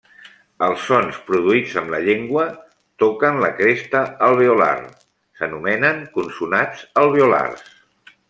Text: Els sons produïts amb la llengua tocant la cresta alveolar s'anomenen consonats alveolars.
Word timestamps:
Els 0.67 0.85
sons 0.91 1.17
produïts 1.27 1.75
amb 1.81 1.91
la 1.95 1.99
llengua 2.05 2.45
tocant 3.03 3.37
la 3.43 3.51
cresta 3.59 4.01
alveolar 4.29 4.73
s'anomenen 5.41 6.03
consonats 6.17 6.83
alveolars. 7.05 7.69